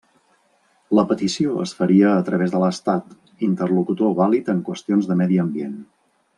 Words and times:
La 0.99 1.03
petició 1.11 1.57
es 1.65 1.73
faria 1.81 2.09
a 2.15 2.25
través 2.31 2.55
de 2.55 2.63
l'Estat, 2.65 3.13
interlocutor 3.51 4.19
vàlid 4.25 4.53
en 4.57 4.65
qüestions 4.71 5.11
de 5.13 5.23
medi 5.25 5.43
ambient. 5.49 5.79